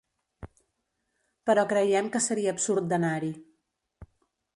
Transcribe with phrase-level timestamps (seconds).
[1.49, 3.31] Però creiem que seria absurd d’anar-hi.